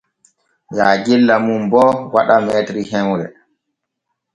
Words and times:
Yaajella 0.77 1.35
mum 1.45 1.61
bo 1.71 1.83
waɗa 2.13 2.35
m 2.43 2.45
hemre. 2.91 3.25